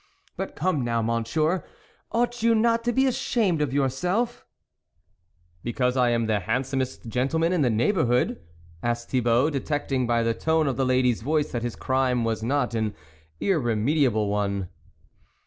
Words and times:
But, 0.35 0.55
come 0.55 0.83
now, 0.83 1.03
Monsieur, 1.03 1.63
ought 2.11 2.41
you 2.41 2.55
not 2.55 2.83
to 2.85 2.91
be 2.91 3.05
ashamed 3.05 3.61
of 3.61 3.71
yourself?"" 3.71 4.47
Because 5.63 5.95
I 5.95 6.09
am 6.09 6.25
the 6.25 6.39
handsomest 6.39 7.07
gentle 7.07 7.37
man 7.37 7.53
in 7.53 7.61
the 7.61 7.69
neighbourhood?" 7.69 8.41
asked 8.81 9.11
Thi 9.11 9.19
bault, 9.21 9.51
detecting 9.53 10.07
by 10.07 10.23
the 10.23 10.33
tone 10.33 10.65
of 10.65 10.75
the 10.75 10.85
lady's 10.85 11.21
voice 11.21 11.51
that 11.51 11.61
his 11.61 11.75
crime 11.75 12.23
was 12.23 12.41
not 12.41 12.73
an 12.73 12.95
irremedi 13.39 14.05
able 14.05 14.27
one. 14.27 14.69